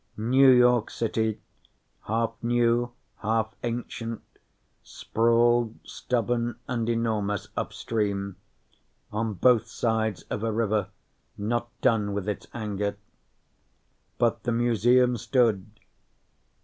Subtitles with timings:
[0.17, 1.39] New York City,
[2.07, 4.23] half new, half ancient,
[4.81, 8.35] sprawled stubborn and enormous upstream,
[9.11, 10.89] on both sides of a river
[11.37, 12.97] not done with its anger.
[14.17, 15.67] But the Museum stood.